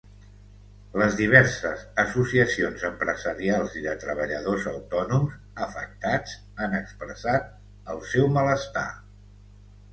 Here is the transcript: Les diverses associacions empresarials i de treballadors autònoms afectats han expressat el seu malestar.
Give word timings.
Les 1.01 1.17
diverses 1.17 1.75
associacions 2.03 2.85
empresarials 2.89 3.77
i 3.81 3.85
de 3.89 3.93
treballadors 4.05 4.65
autònoms 4.73 5.37
afectats 5.69 6.35
han 6.65 6.77
expressat 6.81 7.49
el 7.97 8.05
seu 8.15 8.35
malestar. 8.41 8.91